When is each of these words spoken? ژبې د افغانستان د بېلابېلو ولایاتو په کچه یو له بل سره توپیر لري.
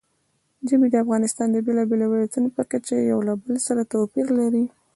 ژبې 0.69 0.87
د 0.91 0.95
افغانستان 1.03 1.47
د 1.51 1.57
بېلابېلو 1.65 2.05
ولایاتو 2.11 2.53
په 2.57 2.63
کچه 2.71 2.93
یو 3.11 3.19
له 3.27 3.33
بل 3.43 3.55
سره 3.67 3.81
توپیر 3.91 4.27
لري. 4.39 4.63